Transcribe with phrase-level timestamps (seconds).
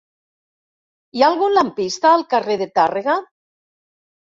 [1.17, 3.21] Hi ha algun lampista al carrer de Tàrrega?